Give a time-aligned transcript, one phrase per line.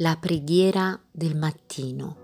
[0.00, 2.16] La preghiera del mattino.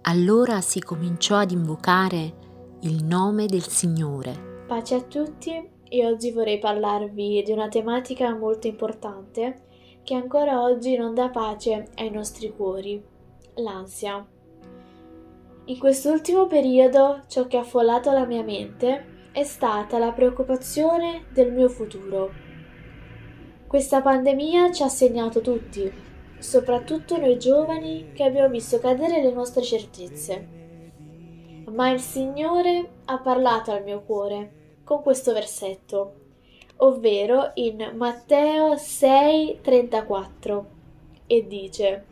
[0.00, 4.64] Allora si cominciò ad invocare il nome del Signore.
[4.66, 5.52] Pace a tutti
[5.86, 9.64] e oggi vorrei parlarvi di una tematica molto importante
[10.02, 12.98] che ancora oggi non dà pace ai nostri cuori,
[13.56, 14.26] l'ansia.
[15.66, 21.52] In quest'ultimo periodo ciò che ha affollato la mia mente è stata la preoccupazione del
[21.52, 22.45] mio futuro.
[23.66, 25.92] Questa pandemia ci ha segnato tutti,
[26.38, 30.48] soprattutto noi giovani che abbiamo visto cadere le nostre certezze.
[31.68, 36.14] Ma il Signore ha parlato al mio cuore con questo versetto,
[36.76, 40.64] ovvero in Matteo 6:34,
[41.26, 42.04] e dice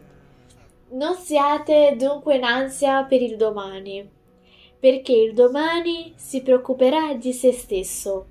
[0.88, 4.10] Non siate dunque in ansia per il domani,
[4.80, 8.27] perché il domani si preoccuperà di se stesso.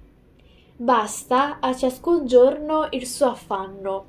[0.76, 4.05] Basta a ciascun giorno il suo affanno.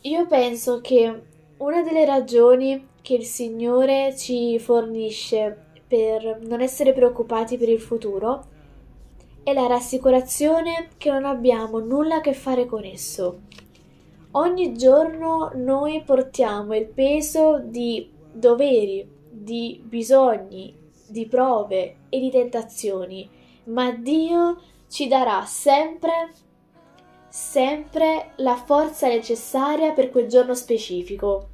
[0.00, 1.22] Io penso che
[1.58, 8.44] una delle ragioni che il Signore ci fornisce per non essere preoccupati per il futuro
[9.42, 13.40] è la rassicurazione che non abbiamo nulla a che fare con esso.
[14.32, 20.74] Ogni giorno noi portiamo il peso di doveri, di bisogni,
[21.06, 26.30] di prove e di tentazioni, ma Dio ci darà sempre
[27.36, 31.48] sempre la forza necessaria per quel giorno specifico.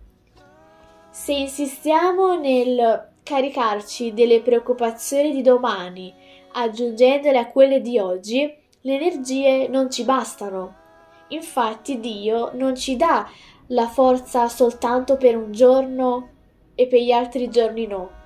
[1.10, 6.14] Se insistiamo nel caricarci delle preoccupazioni di domani,
[6.52, 8.42] aggiungendole a quelle di oggi,
[8.82, 10.76] le energie non ci bastano.
[11.28, 13.28] Infatti Dio non ci dà
[13.68, 16.28] la forza soltanto per un giorno
[16.76, 18.21] e per gli altri giorni no.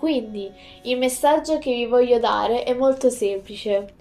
[0.00, 0.50] Quindi
[0.84, 3.96] il messaggio che vi voglio dare è molto semplice.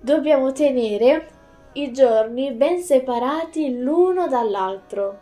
[0.00, 1.28] Dobbiamo tenere
[1.72, 5.18] i giorni ben separati l'uno dall'altro.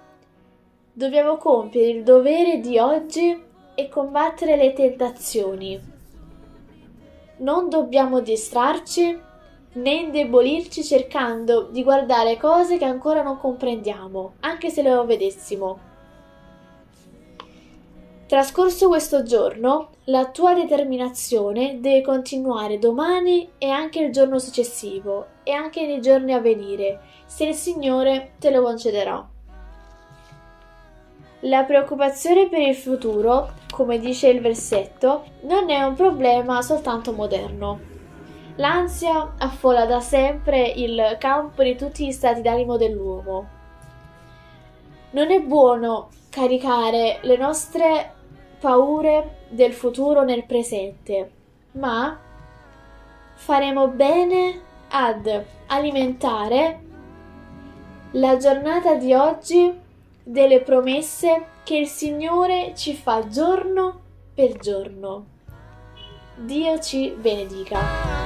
[0.93, 3.43] Dobbiamo compiere il dovere di oggi
[3.75, 5.81] e combattere le tentazioni.
[7.39, 9.19] Non dobbiamo distrarci
[9.73, 15.88] né indebolirci cercando di guardare cose che ancora non comprendiamo, anche se le vedessimo.
[18.29, 25.53] Trascorso questo giorno, la tua determinazione deve continuare domani e anche il giorno successivo e
[25.53, 29.27] anche nei giorni a venire, se il Signore te lo concederà.
[31.41, 37.81] La preoccupazione per il futuro, come dice il versetto, non è un problema soltanto moderno.
[38.57, 43.49] L'ansia affolla da sempre il campo di tutti gli stati d'animo dell'uomo.
[45.13, 48.17] Non è buono caricare le nostre
[48.59, 51.31] paure del futuro nel presente,
[51.73, 52.19] ma
[53.35, 56.81] faremo bene ad alimentare
[58.13, 59.73] la giornata di oggi
[60.23, 64.01] delle promesse che il Signore ci fa giorno
[64.35, 65.27] per giorno.
[66.37, 68.18] Dio ci benedica.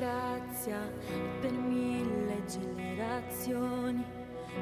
[0.00, 0.80] Grazia
[1.40, 4.02] per mille generazioni,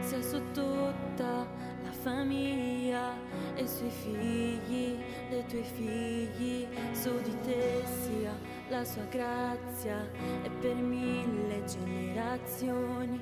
[0.00, 1.46] sia su tutta
[1.84, 3.14] la famiglia
[3.54, 4.98] e sui figli
[5.30, 8.34] dei tuoi figli, su di te sia
[8.68, 10.04] la sua grazia
[10.42, 13.20] è per mille generazioni,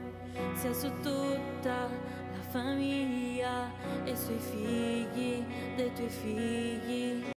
[0.55, 1.89] sia su tutta
[2.33, 3.71] la famiglia
[4.05, 5.45] e sui figli
[5.77, 7.35] dei tuoi figli